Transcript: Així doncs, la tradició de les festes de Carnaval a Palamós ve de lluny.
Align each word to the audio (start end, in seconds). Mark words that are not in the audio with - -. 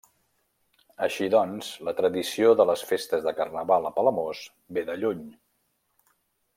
Així 1.07 1.27
doncs, 1.33 1.69
la 1.89 1.93
tradició 1.99 2.55
de 2.61 2.67
les 2.71 2.85
festes 2.93 3.29
de 3.29 3.35
Carnaval 3.43 3.89
a 3.91 3.95
Palamós 4.01 4.41
ve 4.79 4.89
de 4.91 5.01
lluny. 5.03 5.25